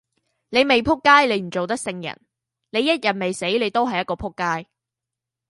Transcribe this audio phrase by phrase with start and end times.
[0.49, 2.19] 你未仆街你唔做得聖人，
[2.71, 4.67] 你一日未死你都係一個仆街。